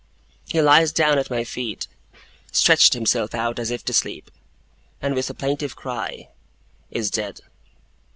He 0.47 0.59
lies 0.63 0.91
down 0.91 1.19
at 1.19 1.29
my 1.29 1.43
feet, 1.43 1.85
stretches 2.51 2.91
himself 2.95 3.35
out 3.35 3.59
as 3.59 3.69
if 3.69 3.85
to 3.85 3.93
sleep, 3.93 4.31
and 4.99 5.13
with 5.13 5.29
a 5.29 5.35
plaintive 5.35 5.75
cry, 5.75 6.29
is 6.89 7.11
dead. 7.11 7.41